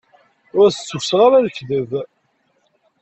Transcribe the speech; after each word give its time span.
Ur 0.57 0.65
as-d-ssukkseɣ 0.67 1.19
ara 1.25 1.45
lekdeb. 1.45 1.91